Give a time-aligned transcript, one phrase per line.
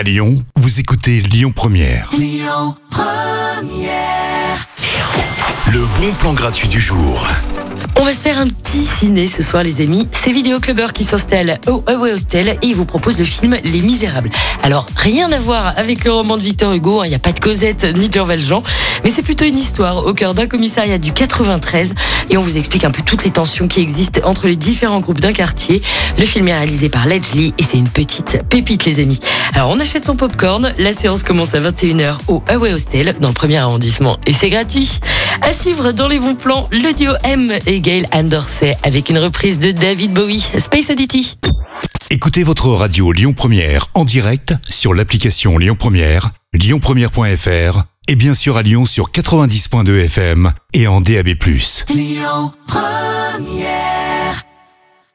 [0.00, 2.10] À Lyon, vous écoutez Lyon Première.
[5.70, 7.28] Le bon plan gratuit du jour.
[7.96, 10.08] On va se faire un petit ciné ce soir, les amis.
[10.12, 13.82] C'est Vidéo Clubber qui s'installe au Away Hostel et il vous propose le film Les
[13.82, 14.30] Misérables.
[14.62, 17.00] Alors, rien à voir avec le roman de Victor Hugo.
[17.00, 17.04] hein.
[17.04, 18.62] Il n'y a pas de Cosette ni de Jean Valjean,
[19.04, 21.94] mais c'est plutôt une histoire au cœur d'un commissariat du 93
[22.30, 25.20] et on vous explique un peu toutes les tensions qui existent entre les différents groupes
[25.20, 25.82] d'un quartier.
[26.16, 29.20] Le film est réalisé par Ledgely et c'est une petite pépite, les amis.
[29.54, 30.72] Alors, on achète son popcorn.
[30.78, 35.00] La séance commence à 21h au Away Hostel dans le premier arrondissement et c'est gratuit.
[35.42, 39.58] À suivre dans les bons plans, le duo M et Gail Andersey avec une reprise
[39.58, 41.36] de David Bowie, Space Oddity.
[42.10, 48.56] Écoutez votre radio Lyon Première en direct sur l'application Lyon Première, lyonpremière.fr et bien sûr
[48.56, 51.28] à Lyon sur 90.2 FM et en DAB+.